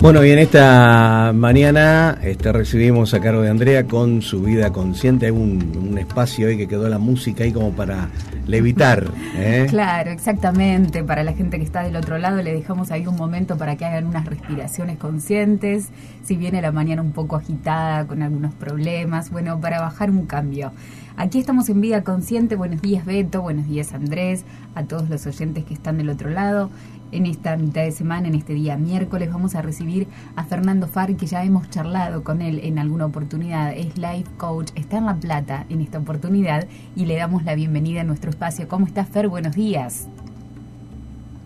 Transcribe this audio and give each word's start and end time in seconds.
Bueno, 0.00 0.24
y 0.24 0.30
en 0.30 0.38
esta 0.38 1.32
mañana 1.34 2.18
este, 2.22 2.52
recibimos 2.52 3.14
a 3.14 3.20
cargo 3.20 3.42
de 3.42 3.50
Andrea 3.50 3.84
con 3.84 4.22
su 4.22 4.40
vida 4.42 4.72
consciente. 4.72 5.26
Hay 5.26 5.32
un, 5.32 5.98
espacio 5.98 6.46
ahí 6.46 6.56
que 6.56 6.68
quedó 6.68 6.88
la 6.88 7.00
música 7.00 7.42
ahí 7.42 7.52
como 7.52 7.72
para 7.72 8.08
levitar. 8.46 9.08
¿eh? 9.34 9.66
Claro, 9.68 10.12
exactamente. 10.12 11.02
Para 11.02 11.24
la 11.24 11.32
gente 11.32 11.58
que 11.58 11.64
está 11.64 11.82
del 11.82 11.96
otro 11.96 12.16
lado, 12.16 12.40
le 12.42 12.52
dejamos 12.52 12.92
ahí 12.92 13.08
un 13.08 13.16
momento 13.16 13.58
para 13.58 13.76
que 13.76 13.84
hagan 13.86 14.06
unas 14.06 14.24
respiraciones 14.24 14.98
conscientes. 14.98 15.88
Si 16.22 16.36
viene 16.36 16.62
la 16.62 16.70
mañana 16.70 17.02
un 17.02 17.10
poco 17.10 17.34
agitada, 17.34 18.06
con 18.06 18.22
algunos 18.22 18.54
problemas, 18.54 19.30
bueno, 19.30 19.60
para 19.60 19.80
bajar 19.80 20.10
un 20.10 20.26
cambio. 20.26 20.70
Aquí 21.16 21.40
estamos 21.40 21.68
en 21.68 21.80
Vida 21.80 22.04
Consciente. 22.04 22.54
Buenos 22.54 22.80
días, 22.80 23.04
Beto. 23.04 23.42
Buenos 23.42 23.66
días, 23.66 23.92
Andrés. 23.92 24.44
A 24.76 24.84
todos 24.84 25.10
los 25.10 25.26
oyentes 25.26 25.64
que 25.64 25.74
están 25.74 25.98
del 25.98 26.10
otro 26.10 26.30
lado. 26.30 26.70
En 27.10 27.24
esta 27.24 27.56
mitad 27.56 27.84
de 27.84 27.92
semana, 27.92 28.28
en 28.28 28.34
este 28.34 28.52
día 28.52 28.76
miércoles, 28.76 29.32
vamos 29.32 29.54
a 29.54 29.62
recibir 29.62 30.08
a 30.36 30.44
Fernando 30.44 30.86
Far, 30.86 31.16
que 31.16 31.24
ya 31.24 31.42
hemos 31.42 31.70
charlado 31.70 32.22
con 32.22 32.42
él 32.42 32.60
en 32.62 32.78
alguna 32.78 33.06
oportunidad. 33.06 33.72
Es 33.72 33.96
Life 33.96 34.30
Coach, 34.36 34.72
está 34.74 34.98
en 34.98 35.06
La 35.06 35.14
Plata 35.14 35.64
en 35.70 35.80
esta 35.80 35.98
oportunidad 35.98 36.66
y 36.94 37.06
le 37.06 37.16
damos 37.16 37.44
la 37.44 37.54
bienvenida 37.54 38.02
a 38.02 38.04
nuestro 38.04 38.28
espacio. 38.28 38.68
¿Cómo 38.68 38.84
estás, 38.84 39.08
Fer? 39.08 39.28
Buenos 39.28 39.56
días. 39.56 40.06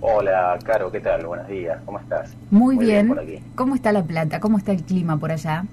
Hola, 0.01 0.59
Caro, 0.65 0.91
¿qué 0.91 0.98
tal? 0.98 1.25
Buenos 1.27 1.47
días, 1.47 1.81
¿cómo 1.87 2.01
estás? 2.01 2.37
Muy, 2.51 2.77
bien. 2.77 3.15
¿Cómo 3.55 3.77
está 3.77 3.92
La 3.92 4.03
Plata? 4.03 4.41
¿Cómo 4.41 4.59
está 4.59 4.73
el 4.73 4.83
clima 4.83 5.17
por 5.17 5.31
allá? 5.31 5.65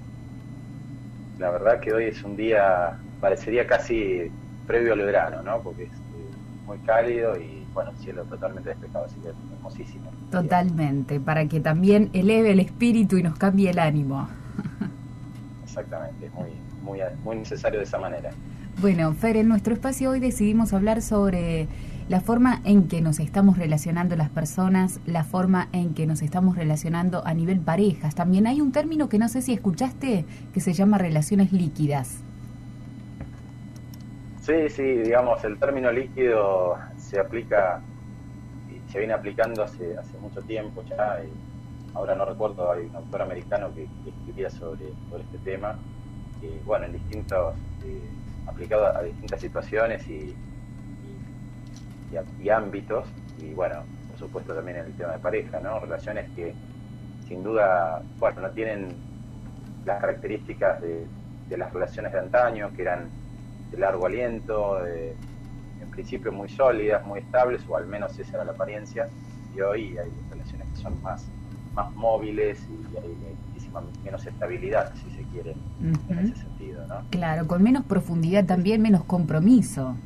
La 1.40 1.50
verdad 1.50 1.80
que 1.80 1.92
hoy 1.92 2.04
es 2.04 2.22
un 2.22 2.36
día 2.36 2.96
parecería 3.20 3.66
casi 3.66 4.30
previo 4.68 4.92
al 4.92 5.00
verano, 5.00 5.42
¿no? 5.42 5.60
Porque 5.62 5.82
es 5.84 5.90
eh, 5.90 6.36
muy 6.64 6.78
cálido 6.78 7.36
y, 7.36 7.59
bueno, 7.74 7.90
el 7.90 7.96
cielo 7.98 8.24
totalmente 8.24 8.70
despejado, 8.70 9.04
así 9.04 9.16
que 9.20 9.28
hermosísimo. 9.28 10.10
Totalmente, 10.30 11.20
para 11.20 11.46
que 11.46 11.60
también 11.60 12.10
eleve 12.12 12.52
el 12.52 12.60
espíritu 12.60 13.16
y 13.16 13.22
nos 13.22 13.36
cambie 13.36 13.70
el 13.70 13.78
ánimo. 13.78 14.28
Exactamente, 15.64 16.26
es 16.26 16.34
muy, 16.34 16.50
muy, 16.82 17.00
muy 17.24 17.36
necesario 17.36 17.78
de 17.78 17.84
esa 17.84 17.98
manera. 17.98 18.30
Bueno, 18.80 19.12
Fer, 19.12 19.36
en 19.36 19.48
nuestro 19.48 19.74
espacio 19.74 20.10
hoy 20.10 20.20
decidimos 20.20 20.72
hablar 20.72 21.02
sobre 21.02 21.68
la 22.08 22.20
forma 22.20 22.60
en 22.64 22.88
que 22.88 23.00
nos 23.00 23.20
estamos 23.20 23.56
relacionando 23.56 24.16
las 24.16 24.30
personas, 24.30 24.98
la 25.06 25.22
forma 25.22 25.68
en 25.72 25.94
que 25.94 26.06
nos 26.06 26.22
estamos 26.22 26.56
relacionando 26.56 27.24
a 27.24 27.34
nivel 27.34 27.60
parejas. 27.60 28.16
También 28.16 28.48
hay 28.48 28.60
un 28.60 28.72
término 28.72 29.08
que 29.08 29.18
no 29.18 29.28
sé 29.28 29.42
si 29.42 29.52
escuchaste 29.52 30.24
que 30.52 30.60
se 30.60 30.72
llama 30.72 30.98
relaciones 30.98 31.52
líquidas. 31.52 32.24
Sí, 34.50 34.68
sí, 34.68 34.82
digamos, 34.82 35.44
el 35.44 35.60
término 35.60 35.92
líquido 35.92 36.76
se 36.96 37.20
aplica 37.20 37.80
y 38.66 38.80
se 38.90 38.98
viene 38.98 39.14
aplicando 39.14 39.62
hace, 39.62 39.96
hace 39.96 40.18
mucho 40.18 40.42
tiempo 40.42 40.82
ya. 40.82 41.20
ahora 41.94 42.16
no 42.16 42.24
recuerdo, 42.24 42.72
hay 42.72 42.86
un 42.86 42.96
autor 42.96 43.22
americano 43.22 43.72
que, 43.72 43.88
escribía 44.04 44.50
sobre, 44.50 44.92
sobre, 45.08 45.22
este 45.22 45.38
tema, 45.38 45.78
que, 46.40 46.48
bueno, 46.64 46.86
en 46.86 46.94
distintos, 46.94 47.54
eh, 47.84 48.02
aplicado 48.48 48.86
a 48.86 49.04
distintas 49.04 49.40
situaciones 49.40 50.04
y, 50.08 50.34
y, 52.40 52.48
ámbitos, 52.48 53.06
y 53.38 53.54
bueno, 53.54 53.84
por 54.08 54.18
supuesto 54.18 54.52
también 54.52 54.78
en 54.78 54.86
el 54.86 54.96
tema 54.96 55.12
de 55.12 55.20
pareja, 55.20 55.60
¿no? 55.60 55.78
Relaciones 55.78 56.28
que 56.34 56.52
sin 57.28 57.44
duda, 57.44 58.02
bueno, 58.18 58.40
no 58.40 58.50
tienen 58.50 58.96
las 59.84 60.00
características 60.00 60.82
de, 60.82 61.06
de 61.48 61.56
las 61.56 61.72
relaciones 61.72 62.12
de 62.12 62.18
antaño, 62.18 62.72
que 62.74 62.82
eran 62.82 63.19
de 63.70 63.78
largo 63.78 64.06
aliento, 64.06 64.84
en 64.86 65.90
principio 65.90 66.32
muy 66.32 66.48
sólidas, 66.48 67.04
muy 67.06 67.20
estables, 67.20 67.62
o 67.68 67.76
al 67.76 67.86
menos 67.86 68.18
esa 68.18 68.36
era 68.36 68.44
la 68.44 68.52
apariencia, 68.52 69.08
y 69.54 69.60
hoy 69.60 69.98
hay 69.98 70.10
relaciones 70.30 70.66
que 70.68 70.76
son 70.76 71.02
más, 71.02 71.26
más 71.74 71.92
móviles 71.94 72.64
y 72.68 72.96
hay 72.96 73.16
muchísima 73.48 73.82
menos 74.04 74.26
estabilidad, 74.26 74.92
si 74.94 75.16
se 75.16 75.22
quiere, 75.30 75.54
en 75.80 76.18
ese 76.18 76.36
sentido. 76.36 76.86
¿no? 76.86 77.02
Claro, 77.10 77.46
con 77.46 77.62
menos 77.62 77.84
profundidad 77.84 78.44
también, 78.44 78.82
menos 78.82 79.04
compromiso. 79.04 79.96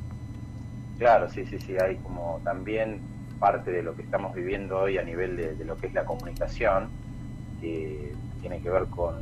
Claro, 0.99 1.29
sí, 1.29 1.45
sí, 1.47 1.59
sí, 1.59 1.77
hay 1.79 1.97
como 1.97 2.41
también 2.45 3.01
parte 3.39 3.71
de 3.71 3.83
lo 3.83 3.95
que 3.95 4.03
estamos 4.03 4.35
viviendo 4.35 4.79
hoy 4.79 4.97
a 4.97 5.03
nivel 5.03 5.37
de, 5.37 5.65
lo 5.65 5.77
que 5.77 5.89
es 5.89 5.95
la 5.95 6.05
comunicación, 6.05 6.89
que 7.61 8.13
tiene 8.41 8.61
que 8.61 8.71
ver 8.71 8.87
con, 8.87 9.17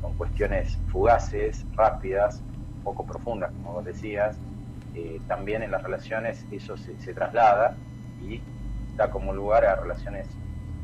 con 0.00 0.14
cuestiones 0.14 0.78
fugaces, 0.88 1.64
rápidas, 1.76 2.42
poco 2.88 3.04
profundas, 3.04 3.50
como 3.52 3.74
vos 3.74 3.84
decías, 3.84 4.38
eh, 4.94 5.20
también 5.28 5.62
en 5.62 5.70
las 5.70 5.82
relaciones 5.82 6.46
eso 6.50 6.74
se, 6.78 7.12
traslada 7.12 7.76
y 8.22 8.40
da 8.96 9.10
como 9.10 9.34
lugar 9.34 9.66
a 9.66 9.76
relaciones 9.76 10.26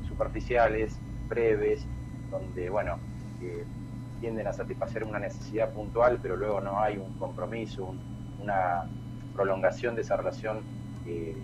superficiales, 0.06 0.98
breves, 1.28 1.86
donde, 2.30 2.68
bueno, 2.68 2.98
tienden 4.20 4.46
a 4.46 4.52
satisfacer 4.52 5.04
una 5.04 5.18
necesidad 5.18 5.70
puntual, 5.70 6.18
pero 6.20 6.36
luego 6.36 6.60
no 6.60 6.78
hay 6.78 6.98
un 6.98 7.12
compromiso, 7.18 7.94
una 8.42 8.84
prolongación 9.34 9.94
de 9.94 10.02
esa 10.02 10.16
relación 10.16 10.58
eh, 11.06 11.34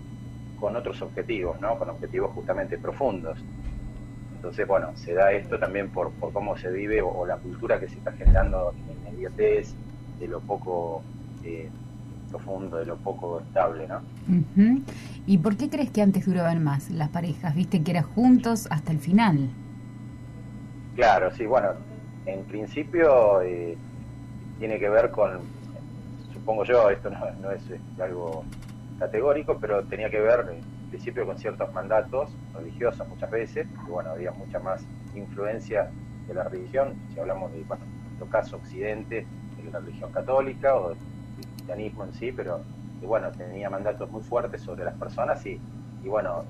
con 0.60 0.76
otros 0.76 1.00
objetivos, 1.00 1.58
¿no? 1.60 1.78
Con 1.78 1.88
objetivos 1.88 2.32
justamente 2.32 2.76
profundos. 2.76 3.38
Entonces, 4.36 4.66
bueno, 4.66 4.94
se 4.94 5.14
da 5.14 5.32
esto 5.32 5.58
también 5.58 5.90
por, 5.90 6.10
por 6.12 6.32
cómo 6.32 6.56
se 6.56 6.70
vive 6.70 7.00
o, 7.02 7.26
la 7.26 7.36
cultura 7.36 7.80
que 7.80 7.88
se 7.88 7.96
está 7.96 8.12
generando 8.12 8.72
en 8.72 9.08
inmediatez, 9.08 9.74
de 10.20 10.28
lo 10.28 10.40
poco 10.40 11.02
eh, 11.42 11.68
profundo, 12.30 12.76
de 12.76 12.86
lo 12.86 12.96
poco 12.96 13.40
estable, 13.40 13.88
¿no? 13.88 14.00
¿Y 15.26 15.38
por 15.38 15.56
qué 15.56 15.68
crees 15.68 15.90
que 15.90 16.02
antes 16.02 16.26
duraban 16.26 16.62
más 16.62 16.90
las 16.90 17.08
parejas? 17.08 17.54
¿Viste 17.56 17.82
que 17.82 17.90
eran 17.90 18.04
juntos 18.04 18.68
hasta 18.70 18.92
el 18.92 18.98
final? 18.98 19.50
Claro, 20.94 21.30
sí, 21.34 21.46
bueno, 21.46 21.70
en 22.26 22.44
principio 22.44 23.42
eh, 23.42 23.76
tiene 24.58 24.78
que 24.78 24.88
ver 24.88 25.10
con, 25.10 25.40
supongo 26.32 26.64
yo, 26.64 26.90
esto 26.90 27.10
no, 27.10 27.50
es 27.50 27.62
este, 27.62 28.02
algo 28.02 28.44
categórico, 28.98 29.58
pero 29.60 29.82
tenía 29.84 30.10
que 30.10 30.20
ver 30.20 30.46
en 30.52 30.90
principio 30.90 31.26
con 31.26 31.38
ciertos 31.38 31.72
mandatos 31.72 32.30
religiosos 32.54 33.08
muchas 33.08 33.30
veces, 33.30 33.66
que 33.66 33.90
bueno, 33.90 34.10
había 34.10 34.30
mucha 34.32 34.58
más 34.58 34.84
influencia 35.14 35.90
de 36.28 36.34
la 36.34 36.44
religión, 36.44 36.94
si 37.12 37.18
hablamos 37.18 37.52
de, 37.52 37.62
bueno, 37.64 37.84
en 37.84 38.02
nuestro 38.02 38.26
caso 38.26 38.56
Occidente, 38.56 39.26
de 39.64 39.72
la 39.72 39.80
religión 39.80 40.12
católica 40.12 40.74
o 40.76 40.90
del 40.90 40.98
cristianismo 41.36 42.04
en 42.04 42.14
sí, 42.14 42.32
pero 42.32 42.60
bueno, 43.02 43.30
tenía 43.32 43.70
mandatos 43.70 44.10
muy 44.10 44.22
fuertes 44.22 44.60
sobre 44.62 44.84
las 44.84 44.94
personas 44.94 45.44
y, 45.46 45.60
y 46.02 46.08
bueno, 46.08 46.44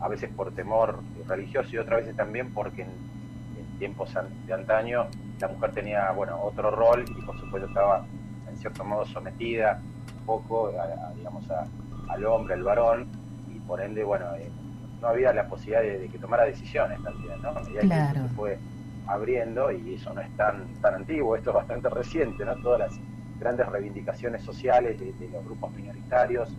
a 0.00 0.08
veces 0.08 0.30
por 0.30 0.52
temor 0.52 1.00
religioso 1.26 1.70
y 1.72 1.78
otras 1.78 2.00
veces 2.00 2.16
también 2.16 2.52
porque 2.52 2.82
en, 2.82 3.18
tiempos 3.78 4.12
de 4.46 4.52
antaño 4.52 5.06
la 5.38 5.46
mujer 5.46 5.70
tenía, 5.70 6.10
bueno, 6.10 6.36
otro 6.42 6.68
rol 6.72 7.04
y 7.16 7.22
por 7.22 7.38
supuesto 7.38 7.68
estaba 7.68 8.04
en 8.50 8.56
cierto 8.56 8.84
modo 8.84 9.06
sometida 9.06 9.80
un 10.18 10.26
poco, 10.26 10.72
digamos, 11.14 11.44
al 12.08 12.26
hombre, 12.26 12.54
al 12.54 12.64
varón, 12.64 13.06
y 13.54 13.60
por 13.60 13.80
ende, 13.80 14.02
bueno, 14.02 14.26
eh, 14.34 14.50
no 15.00 15.06
había 15.06 15.32
la 15.32 15.46
posibilidad 15.46 15.82
de, 15.82 16.08
que 16.08 16.18
tomara 16.18 16.44
decisiones 16.44 17.00
también, 17.04 17.40
¿no? 17.40 17.54
claro. 17.80 18.28
fue 18.34 18.58
abriendo, 19.08 19.72
y 19.72 19.94
eso 19.94 20.12
no 20.12 20.20
es 20.20 20.30
tan, 20.36 20.66
tan 20.80 20.94
antiguo, 20.94 21.34
esto 21.34 21.50
es 21.50 21.56
bastante 21.56 21.88
reciente, 21.88 22.44
¿no? 22.44 22.54
Todas 22.56 22.80
las 22.80 23.00
grandes 23.40 23.66
reivindicaciones 23.66 24.42
sociales 24.42 25.00
de, 25.00 25.28
los 25.28 25.44
grupos 25.44 25.72
minoritarios, 25.72 26.50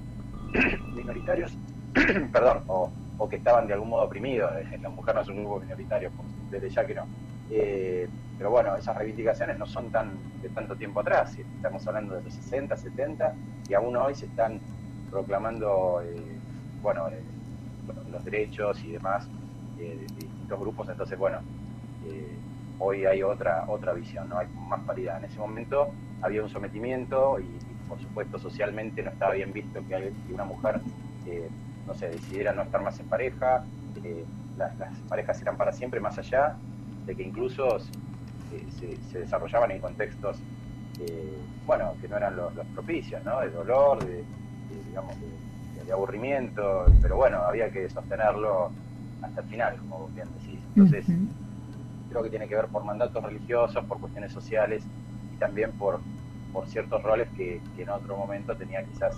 minoritarios, 0.95 1.55
perdón, 2.31 2.63
o, 2.67 2.91
que 3.29 3.35
estaban 3.35 3.67
de 3.67 3.73
algún 3.73 3.89
modo 3.89 4.03
oprimidos, 4.03 4.51
eh, 4.55 4.79
la 4.81 4.89
mujer 4.89 5.13
no 5.13 5.21
es 5.21 5.27
un 5.27 5.43
grupo 5.43 5.59
minoritario, 5.59 6.09
desde 6.49 6.69
ya 6.69 6.85
que 6.85 6.95
no. 6.95 7.05
Eh, 7.51 8.07
pero 8.37 8.49
bueno, 8.49 8.75
esas 8.75 8.95
reivindicaciones 8.95 9.59
no 9.59 9.67
son 9.67 9.91
tan 9.91 10.11
de 10.41 10.49
tanto 10.49 10.75
tiempo 10.75 11.01
atrás, 11.01 11.37
estamos 11.37 11.85
hablando 11.85 12.15
de 12.15 12.23
los 12.23 12.33
60, 12.33 12.75
70, 12.75 13.35
y 13.67 13.73
aún 13.73 13.95
hoy 13.97 14.15
se 14.15 14.25
están 14.25 14.59
proclamando, 15.11 16.01
eh, 16.01 16.15
bueno, 16.81 17.07
los 18.11 18.25
derechos 18.25 18.83
y 18.83 18.93
demás 18.93 19.27
de 19.77 19.95
distintos 20.17 20.59
grupos, 20.59 20.89
entonces 20.89 21.19
bueno, 21.19 21.39
hoy 22.79 23.05
hay 23.05 23.21
otra, 23.21 23.65
otra 23.67 23.93
visión, 23.93 24.29
¿no? 24.29 24.39
hay 24.39 24.47
más 24.67 24.79
paridad. 24.81 25.17
En 25.17 25.25
ese 25.25 25.39
momento 25.39 25.89
había 26.21 26.41
un 26.41 26.49
sometimiento 26.49 27.39
y, 27.39 27.45
por 27.87 27.99
supuesto 27.99 28.37
socialmente 28.37 29.01
no 29.01 29.09
estaba 29.09 29.33
bien 29.33 29.51
visto 29.51 29.81
que, 29.87 30.13
una 30.31 30.45
mujer, 30.45 30.79
eh, 31.25 31.49
no 31.87 31.93
sé, 31.95 32.09
decidiera 32.09 32.53
no 32.53 32.61
estar 32.61 32.81
más 32.81 32.99
en 32.99 33.07
pareja, 33.07 33.63
eh, 34.03 34.23
las, 34.57 34.73
parejas 35.07 35.41
eran 35.41 35.57
para 35.57 35.71
siempre, 35.71 35.99
más 35.99 36.17
allá 36.17 36.55
de 37.05 37.15
que 37.15 37.23
incluso 37.23 37.77
eh, 37.77 38.97
se, 39.11 39.19
desarrollaban 39.19 39.71
en 39.71 39.79
contextos, 39.79 40.37
bueno, 41.65 41.93
que 42.01 42.07
no 42.07 42.17
eran 42.17 42.35
los, 42.35 42.51
propicios, 42.73 43.23
¿no? 43.23 43.39
De 43.39 43.49
dolor, 43.49 44.03
de, 44.05 44.23
aburrimiento, 45.91 46.85
pero 47.01 47.15
bueno, 47.15 47.37
había 47.37 47.71
que 47.71 47.89
sostenerlo 47.89 48.69
hasta 49.23 49.41
el 49.41 49.47
final, 49.47 49.75
como 49.77 50.07
bien 50.09 50.27
decís. 50.39 50.59
Entonces, 50.75 51.05
creo 52.09 52.23
que 52.23 52.29
tiene 52.29 52.47
que 52.47 52.55
ver 52.55 52.67
por 52.67 52.83
mandatos 52.83 53.23
religiosos, 53.23 53.83
por 53.85 53.99
cuestiones 53.99 54.31
sociales 54.31 54.83
y 55.33 55.37
también 55.37 55.71
por, 55.73 55.99
por 56.51 56.67
ciertos 56.67 57.01
roles 57.03 57.29
que, 57.37 57.61
en 57.77 57.89
otro 57.89 58.17
momento 58.17 58.55
tenía 58.55 58.83
quizás 58.83 59.15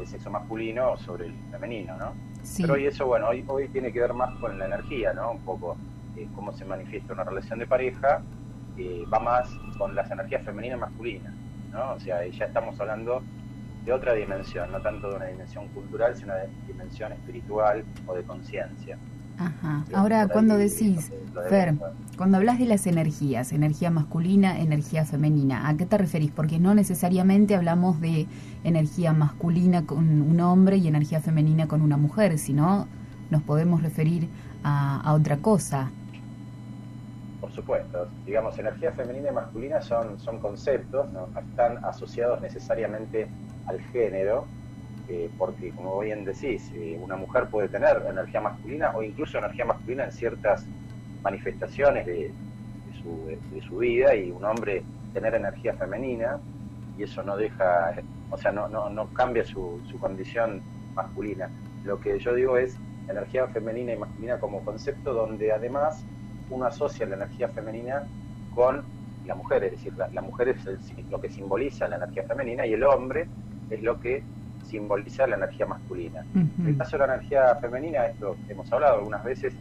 el 0.00 0.06
sexo 0.06 0.30
masculino 0.30 0.96
sobre 0.96 1.26
el 1.26 1.34
femenino, 1.50 1.96
¿no? 1.96 2.14
Pero 2.56 2.74
hoy 2.74 2.86
eso, 2.86 3.06
bueno, 3.06 3.28
hoy, 3.28 3.44
hoy 3.46 3.68
tiene 3.68 3.92
que 3.92 4.00
ver 4.00 4.14
más 4.14 4.34
con 4.38 4.58
la 4.58 4.64
energía, 4.64 5.12
¿no? 5.12 5.32
Un 5.32 5.40
poco 5.40 5.76
eh, 6.16 6.26
cómo 6.34 6.52
se 6.52 6.64
manifiesta 6.64 7.12
una 7.12 7.24
relación 7.24 7.58
de 7.58 7.66
pareja, 7.66 8.22
eh, 8.78 9.04
va 9.12 9.20
más 9.20 9.50
con 9.76 9.94
las 9.94 10.10
energías 10.10 10.42
femeninas 10.42 10.78
y 10.78 10.80
masculinas, 10.80 11.34
¿no? 11.70 11.92
O 11.92 12.00
sea, 12.00 12.26
ya 12.26 12.46
estamos 12.46 12.80
hablando 12.80 13.22
de 13.84 13.92
otra 13.92 14.14
dimensión, 14.14 14.72
no 14.72 14.80
tanto 14.80 15.10
de 15.10 15.16
una 15.16 15.26
dimensión 15.26 15.68
cultural, 15.68 16.16
sino 16.16 16.34
de 16.34 16.48
dimensión 16.66 17.12
espiritual 17.12 17.84
o 18.06 18.14
de 18.14 18.22
conciencia. 18.22 18.98
Ajá. 19.40 19.84
Ahora, 19.94 20.28
cuando 20.28 20.58
decís, 20.58 21.10
Fer, 21.48 21.74
cuando 22.18 22.36
hablas 22.36 22.58
de 22.58 22.66
las 22.66 22.86
energías, 22.86 23.52
energía 23.52 23.90
masculina, 23.90 24.60
energía 24.60 25.06
femenina, 25.06 25.66
¿a 25.66 25.78
qué 25.78 25.86
te 25.86 25.96
referís? 25.96 26.30
Porque 26.30 26.58
no 26.58 26.74
necesariamente 26.74 27.54
hablamos 27.54 28.02
de 28.02 28.26
energía 28.64 29.14
masculina 29.14 29.86
con 29.86 30.20
un 30.20 30.38
hombre 30.40 30.76
y 30.76 30.88
energía 30.88 31.22
femenina 31.22 31.66
con 31.68 31.80
una 31.80 31.96
mujer, 31.96 32.38
sino 32.38 32.86
nos 33.30 33.42
podemos 33.42 33.82
referir 33.82 34.28
a, 34.62 35.14
otra 35.14 35.38
cosa. 35.38 35.90
Por 37.40 37.50
supuesto, 37.50 38.08
digamos, 38.26 38.58
energía 38.58 38.92
femenina 38.92 39.30
y 39.30 39.34
masculina 39.34 39.80
son, 39.80 40.20
son 40.20 40.38
conceptos, 40.38 41.10
no 41.12 41.28
están 41.40 41.82
asociados 41.82 42.42
necesariamente 42.42 43.26
al 43.66 43.80
género, 43.92 44.44
porque 45.38 45.70
como 45.70 45.98
bien 46.00 46.24
decís, 46.24 46.70
eh, 46.74 46.98
una 47.02 47.16
mujer 47.16 47.46
puede 47.48 47.68
tener 47.68 48.02
energía 48.08 48.40
masculina 48.40 48.92
o 48.94 49.02
incluso 49.02 49.38
energía 49.38 49.64
masculina 49.64 50.04
en 50.04 50.12
ciertas 50.12 50.64
manifestaciones 51.22 52.06
de, 52.06 52.32
su, 53.02 53.78
vida 53.78 54.14
y 54.14 54.30
un 54.30 54.44
hombre 54.44 54.82
tener 55.14 55.34
energía 55.34 55.72
femenina 55.74 56.38
y 56.98 57.04
eso 57.04 57.22
no 57.22 57.36
deja, 57.36 57.94
o 58.30 58.36
sea, 58.36 58.52
no, 58.52 58.68
no, 58.68 58.90
no 58.90 59.06
cambia 59.14 59.44
su, 59.44 59.80
su 59.90 59.98
condición 59.98 60.60
masculina. 60.94 61.48
Lo 61.84 61.98
que 61.98 62.18
yo 62.18 62.34
digo 62.34 62.58
es 62.58 62.76
energía 63.08 63.46
femenina 63.48 63.94
y 63.94 63.96
masculina 63.96 64.38
como 64.38 64.62
concepto 64.64 65.14
donde 65.14 65.50
además 65.52 66.04
uno 66.50 66.66
asocia 66.66 67.06
la 67.06 67.16
energía 67.16 67.48
femenina 67.48 68.06
con 68.54 68.84
la 69.26 69.34
mujer, 69.34 69.64
es 69.64 69.72
decir, 69.72 69.92
la, 69.96 70.22
mujer 70.22 70.48
es 70.48 70.58
lo 71.10 71.20
que 71.20 71.30
simboliza 71.30 71.88
la 71.88 71.96
energía 71.96 72.24
femenina 72.24 72.66
y 72.66 72.72
el 72.72 72.82
hombre 72.84 73.28
es 73.70 73.82
lo 73.82 74.00
que 74.00 74.22
simboliza 74.70 75.26
la 75.26 75.36
energía 75.36 75.66
masculina. 75.66 76.24
En 76.34 76.66
el 76.66 76.76
caso 76.76 76.92
de 76.92 77.06
la 77.06 77.14
energía 77.14 77.56
femenina, 77.56 78.06
esto 78.06 78.36
hemos 78.48 78.72
hablado 78.72 78.98
algunas 78.98 79.24
veces, 79.24 79.54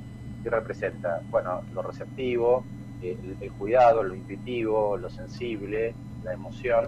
que 0.43 0.49
representa, 0.49 1.21
bueno, 1.29 1.61
lo 1.73 1.81
receptivo, 1.81 2.63
el, 3.01 3.51
cuidado, 3.57 4.03
lo 4.03 4.15
intuitivo, 4.15 4.97
lo 4.97 5.09
sensible, 5.09 5.93
la 6.23 6.33
emoción, 6.33 6.87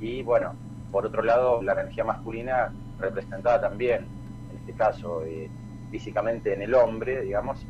y 0.00 0.22
bueno, 0.22 0.54
por 0.90 1.06
otro 1.06 1.22
lado, 1.22 1.62
la 1.62 1.72
energía 1.72 2.04
masculina 2.04 2.72
representada 2.98 3.60
también, 3.60 4.06
en 4.50 4.58
este 4.58 4.72
caso, 4.72 5.22
eh, 5.24 5.48
físicamente 5.90 6.54
en 6.54 6.62
el 6.62 6.74
hombre, 6.74 7.22
digamos, 7.22 7.64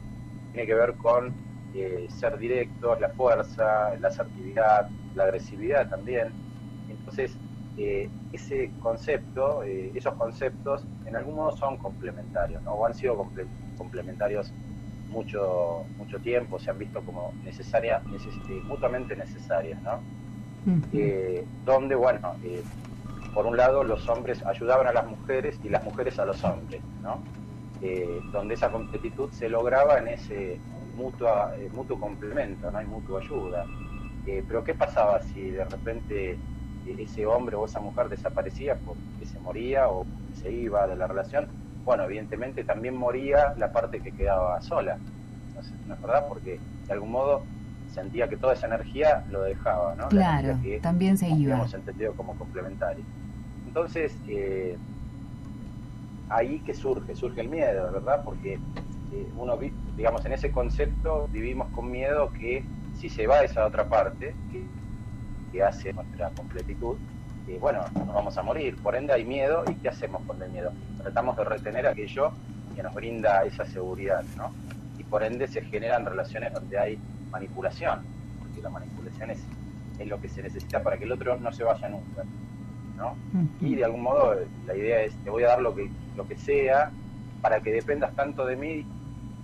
tiene 0.53 0.67
que 0.67 0.75
ver 0.75 0.95
con 0.95 1.33
eh, 1.75 2.07
ser 2.09 2.39
directo, 2.39 2.99
la 2.99 3.11
fuerza, 3.11 3.95
la 4.01 4.09
asertividad, 4.09 4.89
la 5.15 5.25
agresividad 5.25 5.89
también. 5.89 6.29
Entonces, 6.89 7.37
eh, 7.79 8.11
ese 8.33 8.73
concepto, 8.79 9.63
eh, 9.63 9.93
esos 9.95 10.15
conceptos, 10.15 10.85
en 11.07 11.17
algún 11.17 11.37
modo 11.37 11.57
son 11.57 11.77
complementarios, 11.79 12.63
¿no? 12.65 12.73
o 12.73 12.87
han 12.87 12.95
sido 12.95 13.17
complementarios 13.77 14.53
mucho 15.09 15.85
mucho 15.97 16.19
tiempo, 16.21 16.59
se 16.59 16.71
han 16.71 16.79
visto 16.79 17.03
como 17.03 17.33
necesarias, 17.45 18.03
mutuamente 18.65 19.17
necesarias, 19.17 19.81
¿no? 19.83 20.03
donde, 21.65 21.95
bueno, 21.95 22.35
por 23.33 23.47
un 23.47 23.57
lado 23.57 23.85
los 23.85 24.09
hombres 24.09 24.45
ayudaban 24.45 24.87
a 24.89 24.93
las 24.93 25.07
mujeres 25.07 25.59
y 25.63 25.69
las 25.69 25.85
mujeres 25.85 26.19
a 26.19 26.25
los 26.25 26.43
hombres, 26.45 26.83
¿no? 27.03 27.23
Eh, 27.81 28.21
donde 28.33 28.55
esa 28.55 28.73
completitud 28.73 29.31
se 29.31 29.49
lograba 29.49 29.99
en 29.99 30.09
ese 30.09 30.61
mutuo, 30.97 31.29
eh, 31.57 31.69
mutuo 31.73 32.01
complemento, 32.01 32.69
¿no? 32.73 32.79
hay 32.79 32.87
mutua 32.87 33.21
ayuda. 33.21 33.65
Eh, 34.27 34.45
pero 34.47 34.65
¿qué 34.65 34.75
pasaba 34.75 35.21
si 35.21 35.53
de 35.53 35.65
repente 35.65 36.41
ese 36.99 37.27
hombre 37.27 37.57
o 37.57 37.65
esa 37.65 37.81
mujer 37.81 38.09
desaparecía 38.09 38.79
porque 38.85 39.25
se 39.25 39.39
moría 39.41 39.89
o 39.89 40.07
se 40.33 40.51
iba 40.51 40.87
de 40.87 40.97
la 40.97 41.07
relación? 41.07 41.49
Bueno, 41.85 42.05
evidentemente 42.05 42.65
también 42.65 42.95
moría 42.95 43.53
la 43.57 43.73
parte 43.73 44.01
que 44.01 44.13
quedaba 44.13 44.61
sola. 44.61 44.99
¿No 45.87 45.95
es 45.95 46.03
verdad? 46.03 46.27
Porque 46.29 46.61
de 46.87 46.93
algún 46.93 47.11
modo 47.11 47.45
sentía 47.89 48.29
que 48.29 48.37
toda 48.37 48.53
esa 48.53 48.67
energía 48.67 49.25
lo 49.31 49.43
dejaba, 49.43 49.95
¿no? 49.97 50.09
Claro, 50.09 50.59
también 50.83 51.17
se 51.17 51.29
iba. 51.29 51.55
Hemos 51.55 51.75
entendido 51.75 52.15
como 52.15 52.37
complementario. 52.37 53.05
Entonces, 53.67 54.15
eh, 54.29 54.77
ahí 56.29 56.61
que 56.61 56.75
surge, 56.75 57.15
surge 57.15 57.41
el 57.41 57.49
miedo, 57.49 57.91
¿verdad? 57.93 58.23
Porque 58.25 58.55
eh, 59.13 59.29
uno, 59.37 59.59
digamos, 59.97 60.25
en 60.27 60.33
ese 60.33 60.51
concepto 60.51 61.29
vivimos 61.33 61.69
con 61.71 61.91
miedo 61.91 62.31
que 62.33 62.65
si 62.95 63.09
se 63.09 63.27
va 63.27 63.41
esa 63.41 63.67
otra 63.67 63.89
parte, 63.89 64.35
que, 64.51 64.67
hace 65.63 65.93
nuestra 65.93 66.31
completitud, 66.31 66.97
eh, 67.49 67.59
bueno, 67.61 67.81
nos 67.95 68.15
vamos 68.15 68.37
a 68.37 68.43
morir. 68.43 68.77
Por 68.77 68.95
ende 68.95 69.13
hay 69.13 69.25
miedo 69.25 69.65
y 69.69 69.75
¿qué 69.75 69.89
hacemos 69.89 70.23
con 70.27 70.41
el 70.43 70.51
miedo? 70.51 70.73
Tratamos 71.03 71.37
de 71.37 71.45
retener 71.45 71.87
aquello 71.87 72.33
que 72.77 72.83
nos 72.83 72.95
brinda 72.95 73.45
esa 73.45 73.65
seguridad, 73.65 74.23
¿no? 74.37 74.53
Y 74.99 75.05
por 75.05 75.23
ende 75.23 75.49
se 75.49 75.63
generan 75.63 76.05
relaciones 76.05 76.53
donde 76.53 76.79
hay 76.79 76.99
manipulación, 77.31 78.01
porque 78.39 78.61
la 78.61 78.71
manipulación 78.71 79.31
es, 79.31 79.41
es 79.99 80.07
lo 80.07 80.21
que 80.21 80.29
se 80.29 80.43
necesita 80.43 80.83
para 80.83 80.99
que 80.99 81.05
el 81.05 81.13
otro 81.13 81.39
no 81.39 81.51
se 81.53 81.65
vaya 81.65 81.89
nunca. 81.89 82.25
Y 83.61 83.77
de 83.77 83.85
algún 83.85 84.03
modo 84.03 84.35
la 84.67 84.77
idea 84.77 85.03
es, 85.03 85.15
te 85.25 85.31
voy 85.31 85.45
a 85.45 85.49
dar 85.49 85.63
lo 85.63 85.75
que, 85.75 85.89
lo 86.17 86.27
que 86.27 86.37
sea 86.37 86.91
para 87.41 87.61
que 87.61 87.73
dependas 87.73 88.15
tanto 88.15 88.45
de 88.45 88.57
mí, 88.57 88.85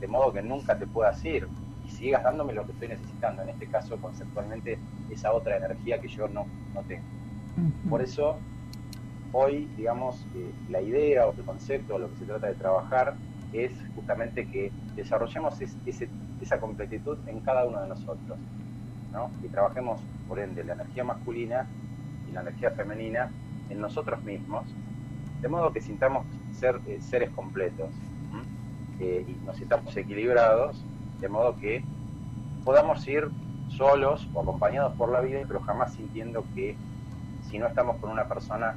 de 0.01 0.09
modo 0.09 0.33
que 0.33 0.43
nunca 0.43 0.77
te 0.77 0.87
puedas 0.87 1.25
ir 1.25 1.47
y 1.87 1.91
sigas 1.91 2.23
dándome 2.25 2.53
lo 2.53 2.67
que 2.67 2.73
estoy 2.73 2.89
necesitando, 2.89 3.43
en 3.43 3.51
este 3.51 3.67
caso 3.67 3.97
conceptualmente 3.99 4.79
esa 5.15 5.33
otra 5.33 5.57
energía 5.57 6.01
que 6.01 6.09
yo 6.09 6.29
no, 6.29 6.47
no 6.75 6.83
tengo. 6.83 7.05
Por 7.89 8.03
eso, 8.03 8.37
hoy, 9.33 9.69
digamos, 9.77 10.25
eh, 10.35 10.51
la 10.71 10.81
idea 10.81 11.27
o 11.27 11.33
el 11.33 11.45
concepto 11.45 11.99
lo 11.99 12.11
que 12.11 12.17
se 12.17 12.25
trata 12.25 12.49
de 12.49 12.55
trabajar 12.55 13.15
es 13.53 13.73
justamente 13.95 14.47
que 14.47 14.73
desarrollemos 14.97 15.55
esa 15.61 16.61
completitud 16.61 17.17
en 17.27 17.41
cada 17.41 17.65
uno 17.65 17.81
de 17.81 17.89
nosotros, 17.89 18.39
¿no? 19.13 19.31
Y 19.45 19.49
trabajemos, 19.49 20.01
por 20.29 20.41
ende, 20.41 20.65
la 20.65 20.73
energía 20.75 21.05
masculina 21.05 21.67
y 22.29 22.33
la 22.33 22.41
energía 22.41 22.73
femenina 22.73 23.31
en 23.71 23.81
nosotros 23.81 24.23
mismos, 24.25 24.65
de 25.41 25.49
modo 25.49 25.73
que 25.73 25.81
sintamos 25.81 26.27
ser 26.53 26.81
eh, 26.87 26.99
seres 27.01 27.31
completos 27.31 27.91
eh, 29.01 29.25
y 29.29 29.45
nos 29.45 29.57
sintamos 29.57 29.97
equilibrados, 29.97 30.85
de 31.21 31.29
modo 31.29 31.57
que 31.57 31.85
podamos 32.65 33.07
ir 33.07 33.29
solos 33.77 34.29
o 34.33 34.41
acompañados 34.41 34.95
por 34.95 35.11
la 35.11 35.21
vida, 35.21 35.41
pero 35.47 35.61
jamás 35.61 35.93
sintiendo 35.95 36.45
que 36.55 36.77
si 37.51 37.59
no 37.59 37.67
estamos 37.67 37.97
con 37.97 38.11
una 38.11 38.25
persona 38.25 38.75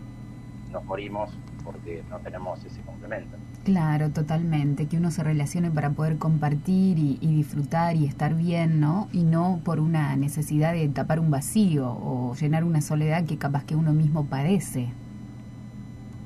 nos 0.71 0.83
morimos 0.83 1.31
porque 1.63 2.03
no 2.09 2.19
tenemos 2.19 2.63
ese 2.63 2.81
complemento. 2.81 3.35
Claro, 3.65 4.09
totalmente, 4.11 4.87
que 4.87 4.97
uno 4.97 5.11
se 5.11 5.23
relacione 5.23 5.69
para 5.71 5.89
poder 5.89 6.17
compartir 6.17 6.97
y, 6.97 7.17
y, 7.19 7.35
disfrutar 7.35 7.95
y 7.95 8.05
estar 8.05 8.33
bien, 8.33 8.79
¿no? 8.79 9.09
Y 9.11 9.23
no 9.23 9.59
por 9.65 9.81
una 9.81 10.15
necesidad 10.15 10.73
de 10.73 10.87
tapar 10.87 11.19
un 11.19 11.29
vacío 11.29 11.89
o 11.89 12.33
llenar 12.35 12.63
una 12.63 12.81
soledad 12.81 13.25
que 13.25 13.37
capaz 13.37 13.65
que 13.65 13.75
uno 13.75 13.91
mismo 13.91 14.25
padece. 14.25 14.87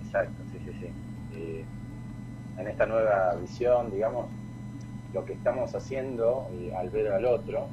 Exacto, 0.05 0.43
sí, 0.51 0.59
sí, 0.63 0.71
sí. 0.79 0.87
Eh, 1.33 1.65
en 2.59 2.67
esta 2.67 2.85
nueva 2.85 3.33
visión, 3.35 3.89
digamos, 3.89 4.27
lo 5.13 5.25
que 5.25 5.33
estamos 5.33 5.73
haciendo 5.73 6.47
eh, 6.53 6.73
al 6.77 6.89
ver 6.91 7.11
al 7.11 7.25
otro, 7.25 7.67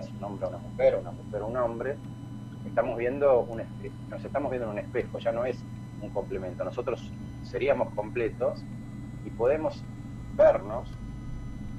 un 0.00 0.24
hombre 0.24 0.46
a 0.46 0.48
una 0.48 0.58
mujer, 0.58 0.96
una 1.00 1.10
mujer 1.10 1.42
a 1.42 1.44
un 1.44 1.56
hombre, 1.56 1.96
estamos 2.66 2.96
viendo 2.96 3.40
un 3.40 3.62
nos 4.08 4.24
estamos 4.24 4.50
viendo 4.50 4.66
en 4.66 4.72
un 4.72 4.78
espejo, 4.78 5.18
ya 5.18 5.32
no 5.32 5.44
es 5.44 5.62
un 6.00 6.10
complemento. 6.10 6.64
Nosotros 6.64 7.10
seríamos 7.42 7.92
completos 7.94 8.64
y 9.24 9.30
podemos 9.30 9.84
vernos 10.36 10.88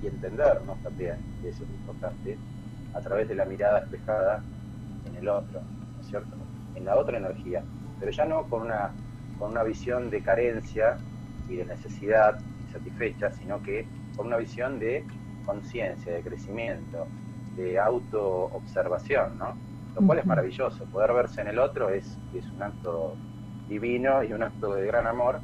y 0.01 0.07
entendernos 0.07 0.77
también, 0.83 1.17
y 1.43 1.47
eso 1.47 1.63
es 1.63 1.69
importante, 1.69 2.37
a 2.93 2.99
través 3.01 3.27
de 3.27 3.35
la 3.35 3.45
mirada 3.45 3.79
espejada 3.79 4.43
en 5.07 5.15
el 5.15 5.27
otro, 5.27 5.61
¿no 5.95 6.01
es 6.01 6.07
cierto? 6.07 6.35
En 6.75 6.85
la 6.85 6.95
otra 6.97 7.17
energía, 7.17 7.63
pero 7.99 8.11
ya 8.11 8.25
no 8.25 8.43
con 8.43 8.63
una, 8.63 8.91
con 9.39 9.51
una 9.51 9.63
visión 9.63 10.09
de 10.09 10.21
carencia 10.21 10.97
y 11.49 11.55
de 11.55 11.65
necesidad 11.65 12.39
insatisfecha, 12.67 13.31
sino 13.31 13.61
que 13.63 13.87
con 14.15 14.27
una 14.27 14.37
visión 14.37 14.79
de 14.79 15.03
conciencia, 15.45 16.13
de 16.13 16.21
crecimiento, 16.21 17.07
de 17.55 17.79
autoobservación, 17.79 19.37
¿no? 19.37 19.55
Lo 19.95 20.05
cual 20.07 20.19
es 20.19 20.25
maravilloso, 20.25 20.85
poder 20.85 21.13
verse 21.13 21.41
en 21.41 21.47
el 21.47 21.59
otro 21.59 21.89
es, 21.89 22.17
es 22.33 22.45
un 22.45 22.63
acto 22.63 23.15
divino 23.69 24.23
y 24.23 24.33
un 24.33 24.43
acto 24.43 24.73
de 24.73 24.87
gran 24.87 25.05
amor 25.05 25.39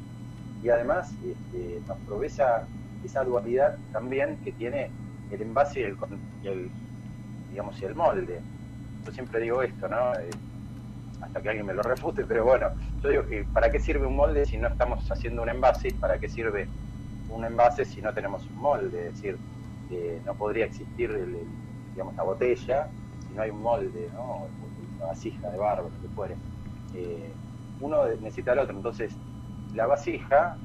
y 0.62 0.68
además 0.68 1.12
este, 1.24 1.80
nos 1.86 1.98
provee 1.98 2.26
esa, 2.26 3.24
dualidad 3.24 3.76
también 3.92 4.38
que 4.44 4.52
tiene 4.52 4.90
el 5.30 5.42
envase 5.42 5.80
y 5.80 6.46
el, 6.46 6.70
digamos, 7.50 7.80
y 7.80 7.84
el 7.84 7.94
molde. 7.94 8.40
Yo 9.06 9.12
siempre 9.12 9.40
digo 9.40 9.62
esto, 9.62 9.88
¿no? 9.88 10.12
Eh, 10.14 10.30
hasta 11.22 11.40
que 11.40 11.48
alguien 11.48 11.66
me 11.66 11.74
lo 11.74 11.82
refute, 11.82 12.24
pero 12.24 12.44
bueno, 12.44 12.68
yo 13.02 13.08
digo 13.08 13.26
que 13.26 13.44
¿para 13.44 13.70
qué 13.70 13.78
sirve 13.78 14.06
un 14.06 14.16
molde 14.16 14.44
si 14.46 14.56
no 14.56 14.68
estamos 14.68 15.10
haciendo 15.10 15.42
un 15.42 15.48
envase? 15.48 15.92
¿Para 15.98 16.18
qué 16.18 16.28
sirve 16.28 16.66
un 17.28 17.44
envase 17.44 17.84
si 17.84 18.02
no 18.02 18.12
tenemos 18.12 18.44
un 18.46 18.56
molde? 18.56 19.08
Es 19.08 19.14
decir, 19.14 19.38
eh, 19.90 20.20
no 20.24 20.34
podría 20.34 20.66
existir 20.66 21.10
digamos, 21.92 22.14
la 22.16 22.22
botella 22.22 22.88
si 23.26 23.34
no 23.34 23.42
hay 23.42 23.50
un 23.50 23.62
molde, 23.62 24.10
¿no? 24.14 24.46
una 24.96 25.06
vasija 25.06 25.50
de 25.50 25.58
barro, 25.58 25.84
lo 25.84 26.02
que 26.02 26.14
fuere. 26.14 26.36
Eh, 26.94 27.32
uno 27.80 28.06
necesita 28.20 28.52
el 28.52 28.58
otro, 28.60 28.76
entonces 28.76 29.14
la 29.74 29.86
vasija 29.86 30.56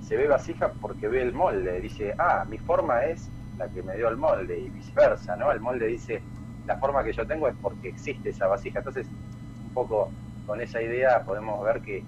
se 0.00 0.16
ve 0.16 0.26
vasija 0.26 0.72
porque 0.80 1.08
ve 1.08 1.22
el 1.22 1.32
molde, 1.32 1.80
dice, 1.80 2.14
ah, 2.18 2.44
mi 2.48 2.58
forma 2.58 3.04
es 3.04 3.30
la 3.58 3.68
que 3.68 3.82
me 3.82 3.96
dio 3.96 4.08
el 4.08 4.16
molde 4.16 4.58
y 4.58 4.68
viceversa, 4.68 5.36
¿no? 5.36 5.52
El 5.52 5.60
molde 5.60 5.86
dice, 5.86 6.20
la 6.66 6.76
forma 6.78 7.04
que 7.04 7.12
yo 7.12 7.26
tengo 7.26 7.48
es 7.48 7.54
porque 7.60 7.88
existe 7.88 8.30
esa 8.30 8.46
vasija. 8.46 8.80
Entonces, 8.80 9.06
un 9.06 9.72
poco 9.72 10.10
con 10.46 10.60
esa 10.60 10.82
idea 10.82 11.22
podemos 11.24 11.62
ver 11.64 11.80
que 11.80 12.02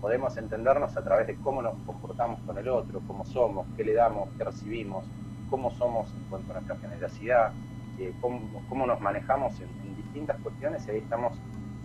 podemos 0.00 0.36
entendernos 0.36 0.96
a 0.96 1.02
través 1.02 1.26
de 1.26 1.34
cómo 1.36 1.62
nos 1.62 1.74
comportamos 1.86 2.40
con 2.46 2.56
el 2.58 2.68
otro, 2.68 3.00
cómo 3.06 3.24
somos, 3.24 3.66
qué 3.76 3.84
le 3.84 3.94
damos, 3.94 4.28
qué 4.36 4.44
recibimos, 4.44 5.04
cómo 5.50 5.70
somos 5.70 6.12
en 6.14 6.24
cuanto 6.28 6.52
a 6.52 6.54
nuestra 6.60 6.76
generosidad, 6.76 7.52
eh, 7.98 8.12
cómo, 8.20 8.86
nos 8.86 9.00
manejamos 9.00 9.58
en, 9.60 9.96
distintas 9.96 10.38
cuestiones 10.40 10.86
y 10.86 10.90
ahí 10.92 10.98
estamos 10.98 11.32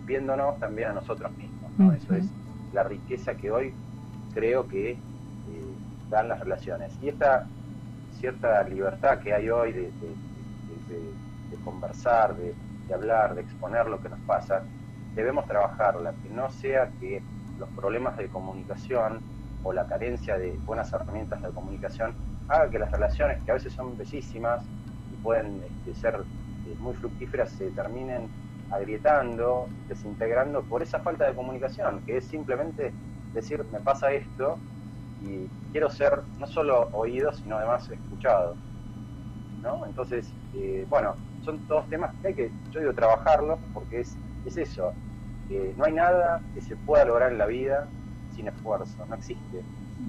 viéndonos 0.04 0.58
también 0.60 0.90
a 0.90 0.92
nosotros 0.92 1.32
mismos. 1.36 1.70
¿no? 1.78 1.92
Eso 1.92 2.14
es 2.14 2.26
la 2.72 2.84
riqueza 2.84 3.34
que 3.34 3.50
hoy 3.50 3.74
creo 4.32 4.68
que 4.68 4.92
eh, 4.92 4.98
dan 6.08 6.28
las 6.28 6.40
relaciones. 6.40 6.92
Y 7.02 7.08
esta 7.08 7.46
cierta 8.18 8.62
libertad 8.64 9.18
que 9.18 9.32
hay 9.32 9.48
hoy 9.48 9.72
de, 9.72 9.90
conversar, 11.64 12.36
de, 12.36 12.54
hablar, 12.94 13.34
de 13.34 13.42
exponer 13.42 13.86
lo 13.86 14.00
que 14.00 14.08
nos 14.08 14.20
pasa, 14.20 14.62
debemos 15.14 15.46
trabajarla, 15.46 16.12
que 16.22 16.28
no 16.30 16.50
sea 16.50 16.90
que 17.00 17.22
los 17.58 17.68
problemas 17.70 18.16
de 18.16 18.28
comunicación 18.28 19.20
o 19.62 19.72
la 19.72 19.86
carencia 19.86 20.38
de 20.38 20.52
buenas 20.64 20.92
herramientas 20.92 21.42
de 21.42 21.50
comunicación 21.50 22.14
haga 22.48 22.70
que 22.70 22.78
las 22.78 22.90
relaciones, 22.90 23.42
que 23.42 23.50
a 23.50 23.54
veces 23.54 23.72
son 23.72 23.96
bellísimas 23.96 24.62
pueden 25.22 25.62
este, 25.62 26.00
ser 26.00 26.14
eh, 26.14 26.74
muy 26.80 26.94
fructíferas, 26.94 27.50
se 27.50 27.70
terminen 27.70 28.28
agrietando, 28.70 29.68
desintegrando 29.88 30.62
por 30.62 30.82
esa 30.82 31.00
falta 31.00 31.26
de 31.26 31.34
comunicación, 31.34 32.00
que 32.06 32.18
es 32.18 32.24
simplemente 32.24 32.92
decir, 33.34 33.64
me 33.72 33.80
pasa 33.80 34.12
esto 34.12 34.58
y 35.22 35.48
quiero 35.72 35.90
ser 35.90 36.20
no 36.38 36.46
solo 36.46 36.88
oído, 36.92 37.32
sino 37.32 37.56
además 37.56 37.90
escuchado. 37.90 38.54
¿no? 39.62 39.84
Entonces, 39.86 40.30
eh, 40.54 40.86
bueno, 40.88 41.14
son 41.44 41.58
todos 41.66 41.88
temas 41.88 42.14
que 42.20 42.28
hay 42.28 42.34
que, 42.34 42.50
yo 42.70 42.80
digo, 42.80 42.94
trabajarlos 42.94 43.58
porque 43.74 44.00
es, 44.00 44.16
es 44.46 44.56
eso. 44.56 44.92
no 45.76 45.84
hay 45.84 45.92
nada 45.92 46.40
que 46.54 46.60
se 46.60 46.76
pueda 46.76 47.04
lograr 47.04 47.32
en 47.32 47.38
la 47.38 47.46
vida 47.46 47.88
sin 48.34 48.48
esfuerzo, 48.48 49.04
no 49.08 49.14
existe. 49.14 49.62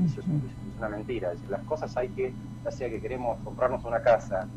Eso 0.05 0.21
es, 0.21 0.27
una 0.77 0.89
mentira. 0.89 1.31
las 1.49 1.61
cosas 1.63 1.95
hay 1.97 2.09
que, 2.09 2.33
ya 2.63 2.71
sea 2.71 2.89
que 2.89 2.99
queremos 3.01 3.37
comprarnos 3.43 3.83
una 3.85 4.01
casa, 4.01 4.47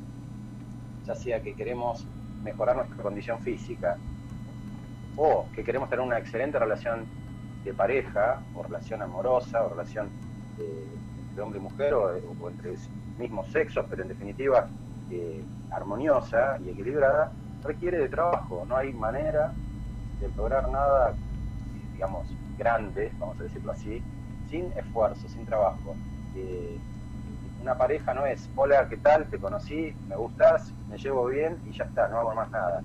ya 1.06 1.14
sea 1.14 1.40
que 1.40 1.54
queremos 1.54 2.06
mejorar 2.42 2.76
nuestra 2.76 3.02
condición 3.02 3.40
física, 3.40 3.96
o 5.16 5.46
que 5.54 5.62
queremos 5.64 5.88
tener 5.88 6.04
una 6.04 6.18
excelente 6.18 6.58
relación 6.58 7.06
de 7.64 7.72
pareja, 7.72 8.40
o 8.54 8.62
relación 8.62 9.02
amorosa, 9.02 9.64
o 9.64 9.68
relación 9.70 10.08
eh, 10.58 10.86
entre 11.28 11.42
hombre 11.42 11.58
y 11.58 11.62
mujer, 11.62 11.94
o, 11.94 12.48
entre 12.48 12.74
mismos 13.18 13.48
sexos, 13.48 13.86
pero 13.88 14.02
en 14.02 14.08
definitiva 14.08 14.68
eh, 15.10 15.42
armoniosa 15.70 16.58
y 16.64 16.70
equilibrada, 16.70 17.32
requiere 17.62 17.98
de 17.98 18.08
trabajo. 18.08 18.64
No 18.68 18.76
hay 18.76 18.92
manera 18.92 19.52
de 20.20 20.28
lograr 20.36 20.70
nada, 20.70 21.14
digamos, 21.92 22.26
grande, 22.58 23.10
vamos 23.18 23.40
a 23.40 23.44
decirlo 23.44 23.72
así, 23.72 24.02
sin 24.50 24.66
esfuerzo, 24.76 25.28
sin 25.28 25.46
trabajo. 25.46 25.94
Eh, 26.36 26.78
una 27.64 27.78
pareja 27.78 28.12
no 28.12 28.26
es, 28.26 28.50
hola, 28.56 28.86
¿qué 28.90 28.98
tal? 28.98 29.24
Te 29.30 29.38
conocí, 29.38 29.94
me 30.06 30.16
gustas, 30.16 30.70
me 30.90 30.98
llevo 30.98 31.24
bien 31.28 31.56
y 31.64 31.72
ya 31.72 31.84
está, 31.84 32.08
no 32.08 32.18
hago 32.18 32.34
más 32.34 32.50
nada. 32.50 32.82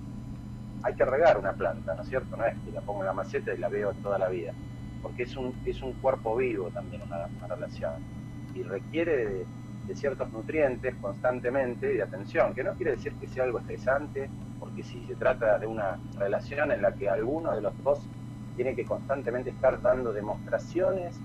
Hay 0.82 0.94
que 0.94 1.04
regar 1.04 1.36
una 1.36 1.52
planta, 1.52 1.94
¿no 1.94 2.00
es 2.00 2.08
cierto? 2.08 2.34
No 2.34 2.46
es 2.46 2.54
que 2.64 2.72
la 2.72 2.80
pongo 2.80 3.00
en 3.00 3.08
la 3.08 3.12
maceta 3.12 3.52
y 3.52 3.58
la 3.58 3.68
veo 3.68 3.92
toda 4.02 4.18
la 4.18 4.28
vida, 4.30 4.54
porque 5.02 5.24
es 5.24 5.36
un, 5.36 5.54
es 5.66 5.82
un 5.82 5.92
cuerpo 5.92 6.34
vivo 6.34 6.70
también 6.70 7.02
una, 7.02 7.28
relación 7.46 7.92
y 8.54 8.62
requiere 8.62 9.26
de, 9.26 9.46
ciertos 9.94 10.32
nutrientes 10.32 10.94
constantemente 11.02 11.92
y 11.92 11.96
de 11.96 12.02
atención, 12.04 12.54
que 12.54 12.64
no 12.64 12.72
quiere 12.74 12.92
decir 12.92 13.12
que 13.20 13.26
sea 13.26 13.42
algo 13.42 13.58
estresante, 13.58 14.30
porque 14.58 14.82
si 14.82 15.04
se 15.04 15.16
trata 15.16 15.58
de 15.58 15.66
una 15.66 15.98
relación 16.16 16.72
en 16.72 16.80
la 16.80 16.92
que 16.92 17.10
alguno 17.10 17.54
de 17.54 17.60
los 17.60 17.76
dos 17.82 18.00
tiene 18.56 18.74
que 18.76 18.84
constantemente 18.84 19.50
estar 19.50 19.82
dando 19.82 20.12
demostraciones 20.12 21.20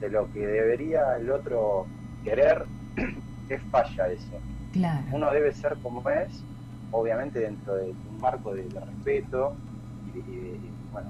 de 0.00 0.10
lo 0.10 0.30
que 0.32 0.46
debería 0.46 1.16
el 1.16 1.30
otro 1.30 1.86
querer, 2.28 2.64
es 3.48 3.62
falla 3.70 4.08
eso. 4.08 4.38
Uno 5.12 5.30
debe 5.30 5.52
ser 5.52 5.76
como 5.82 6.08
es, 6.10 6.44
obviamente 6.90 7.40
dentro 7.40 7.76
de 7.76 7.90
un 7.90 8.20
marco 8.20 8.54
de, 8.54 8.62
respeto 8.62 9.54
y, 10.14 10.20
de, 10.20 10.60
bueno, 10.92 11.08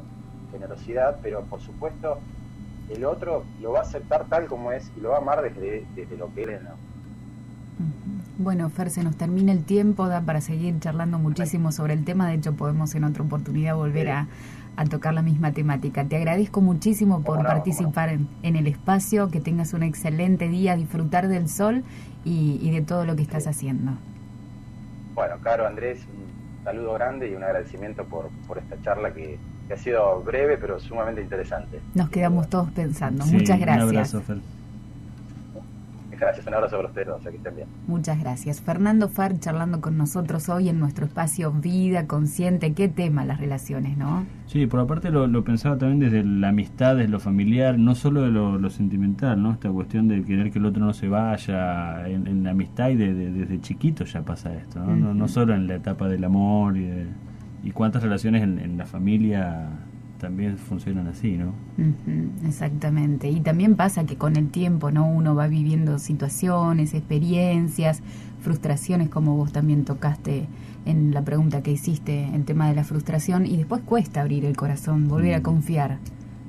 generosidad, 0.53 1.19
pero 1.23 1.43
por 1.45 1.61
supuesto 1.61 2.19
el 2.89 3.05
otro 3.05 3.45
lo 3.61 3.73
va 3.73 3.81
a 3.81 3.83
aceptar 3.83 4.27
tal 4.29 4.47
como 4.47 4.73
es 4.73 4.91
y 4.97 5.01
lo 5.01 5.11
va 5.11 5.17
a 5.17 5.21
amar 5.21 5.43
desde, 5.43 5.85
desde 5.95 6.17
lo 6.17 6.33
que 6.35 6.45
él 6.45 6.51
es. 6.51 6.61
Bueno, 8.39 8.71
Fer, 8.71 8.91
se 8.91 9.03
nos 9.03 9.17
termina 9.17 9.51
el 9.51 9.65
tiempo, 9.65 10.07
da 10.07 10.21
para 10.21 10.41
seguir 10.41 10.79
charlando 10.79 11.19
muchísimo 11.19 11.73
sobre 11.73 11.95
el 11.95 12.05
tema, 12.05 12.29
de 12.29 12.35
hecho 12.35 12.55
podemos 12.55 12.95
en 12.95 13.03
otra 13.03 13.25
oportunidad 13.25 13.75
volver 13.75 14.11
a, 14.11 14.29
a 14.79 14.85
tocar 14.85 15.13
la 15.13 15.23
misma 15.23 15.51
temática. 15.51 16.05
Te 16.05 16.17
agradezco 16.17 16.61
muchísimo 16.61 17.23
por 17.25 17.43
participar 17.43 18.11
en, 18.11 18.57
el 18.57 18.69
espacio, 18.69 19.29
que 19.29 19.41
tengas 19.41 19.75
un 19.75 19.83
excelente 19.83 20.49
día, 20.49 20.77
disfrutar 20.77 21.27
del 21.27 21.49
sol 21.49 21.83
y, 22.25 22.71
de 22.71 22.81
todo 22.83 23.05
lo 23.05 23.17
que 23.17 23.23
estás 23.23 23.49
haciendo. 23.49 23.93
Bueno, 25.15 25.35
Caro, 25.43 25.67
Andrés, 25.67 26.07
un 26.07 26.65
saludo 26.65 26.93
grande 26.95 27.29
y 27.29 27.35
un 27.35 27.43
agradecimiento 27.43 28.05
por, 28.05 28.29
por 28.47 28.59
esta 28.59 28.81
charla 28.83 29.13
que, 29.13 29.37
ha 29.69 29.77
sido 29.77 30.23
breve 30.23 30.57
pero 30.57 30.79
sumamente 30.79 31.21
interesante. 31.21 31.81
Nos 31.95 32.09
quedamos 32.09 32.49
todos 32.49 32.71
pensando. 32.71 33.27
Muchas 33.27 33.59
gracias. 33.59 34.15
Gracias, 36.19 36.47
un 36.47 36.55
abrazo 36.55 36.77
para 36.77 36.89
ustedes, 36.89 37.09
que 37.23 37.37
estén 37.37 37.55
bien. 37.55 37.69
Muchas 37.87 38.19
gracias. 38.21 38.61
Fernando 38.61 39.09
Far 39.09 39.39
charlando 39.39 39.81
con 39.81 39.97
nosotros 39.97 40.49
hoy 40.49 40.69
en 40.69 40.81
nuestro 40.81 41.07
espacio 41.07 41.53
Vida 41.53 42.07
Consciente. 42.07 42.73
Qué 42.73 42.89
tema 42.89 43.25
las 43.25 43.39
relaciones, 43.39 43.97
¿no? 43.97 44.27
Sí, 44.47 44.67
por 44.67 44.81
aparte 44.81 45.11
lo, 45.11 45.27
lo 45.27 45.45
pensaba 45.45 45.79
también 45.79 46.01
desde 46.01 46.25
la 46.25 46.49
amistad, 46.49 46.97
desde 46.97 47.09
lo 47.09 47.21
familiar, 47.21 47.79
no 47.79 47.95
solo 47.95 48.23
de 48.23 48.31
lo, 48.31 48.71
sentimental, 48.71 49.43
¿no? 49.43 49.53
Esta 49.53 49.71
cuestión 49.71 50.09
de 50.09 50.23
querer 50.25 50.51
que 50.51 50.59
el 50.59 50.67
otro 50.67 50.85
no 50.85 50.93
se 50.93 51.09
vaya, 51.09 52.09
en, 52.09 52.43
la 52.43 52.51
amistad 52.51 52.91
y 52.91 52.97
desde 52.97 53.61
chiquito 53.61 54.05
ya 54.05 54.23
pasa 54.23 54.55
esto, 54.55 54.81
¿no? 54.81 55.15
no, 55.15 55.29
solo 55.29 55.55
en 55.55 55.67
la 55.67 55.77
etapa 55.77 56.09
del 56.09 56.25
amor 56.25 56.77
y, 56.77 57.07
y 57.63 57.71
cuántas 57.71 58.03
relaciones 58.03 58.43
en, 58.43 58.59
en 58.59 58.77
la 58.77 58.87
familia 58.87 59.71
también 60.19 60.59
funcionan 60.59 61.07
así, 61.07 61.37
¿no? 61.37 61.53
exactamente. 62.47 63.29
Y 63.31 63.41
también 63.41 63.77
pasa 63.77 64.05
que 64.05 64.17
con 64.17 64.37
el 64.37 64.49
tiempo, 64.51 64.91
¿no? 64.91 65.09
Uno 65.09 65.35
va 65.35 65.47
viviendo 65.47 65.99
situaciones, 65.99 66.95
experiencias, 66.95 68.03
frustraciones, 68.41 69.09
como 69.09 69.37
vos 69.37 69.53
también 69.53 69.85
tocaste 69.85 70.47
en 70.85 71.13
la 71.13 71.23
pregunta 71.23 71.63
que 71.63 71.73
hiciste, 71.73 72.29
el 72.35 72.45
tema 72.45 72.69
de 72.69 72.75
la 72.75 72.85
frustración, 72.85 73.47
y 73.47 73.57
después 73.57 73.83
cuesta 73.83 74.21
abrir 74.21 74.45
el 74.45 74.57
corazón, 74.57 75.09
volver 75.09 75.35
a 75.35 75.41
mm. 75.41 75.43
confiar, 75.43 75.99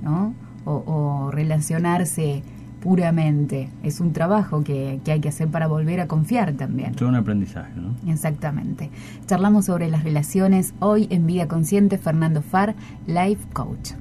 ¿no? 0.01 0.33
O, 0.65 0.83
o 0.85 1.31
relacionarse 1.31 2.43
puramente. 2.79 3.69
Es 3.83 3.99
un 3.99 4.13
trabajo 4.13 4.63
que, 4.63 4.99
que, 5.03 5.11
hay 5.11 5.19
que 5.19 5.29
hacer 5.29 5.47
para 5.47 5.67
volver 5.67 5.99
a 5.99 6.07
confiar 6.07 6.53
también. 6.53 6.93
Todo 6.93 7.09
un 7.09 7.15
aprendizaje, 7.15 7.73
¿no? 7.75 7.95
Exactamente. 8.11 8.89
Charlamos 9.25 9.65
sobre 9.65 9.89
las 9.89 10.03
relaciones 10.03 10.73
hoy 10.79 11.07
en 11.09 11.25
Vida 11.25 11.47
Consciente, 11.47 11.97
Fernando 11.97 12.41
Far, 12.41 12.75
Life 13.07 13.45
Coach. 13.53 13.91